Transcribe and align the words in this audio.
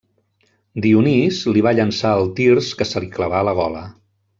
Dionís 0.85 1.43
li 1.57 1.63
va 1.67 1.75
llançar 1.81 2.17
el 2.23 2.33
tirs 2.41 2.75
que 2.81 2.91
se 2.95 3.05
li 3.07 3.15
clavà 3.19 3.45
a 3.45 3.49
la 3.51 3.59
gola. 3.65 3.89